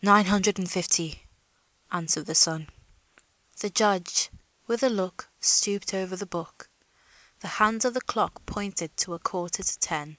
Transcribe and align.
"Nine 0.00 0.26
hundred 0.26 0.60
and 0.60 0.70
fifty," 0.70 1.26
answered 1.90 2.26
the 2.26 2.36
son. 2.36 2.68
The 3.58 3.68
judge, 3.68 4.30
with 4.68 4.84
a 4.84 4.88
last 4.88 4.94
look, 4.96 5.28
stooped 5.40 5.92
over 5.92 6.14
the 6.14 6.24
book. 6.24 6.70
The 7.40 7.48
hands 7.48 7.84
of 7.84 7.94
the 7.94 8.00
clock 8.00 8.46
pointed 8.46 8.96
to 8.98 9.14
a 9.14 9.18
quarter 9.18 9.64
to 9.64 9.78
ten. 9.80 10.18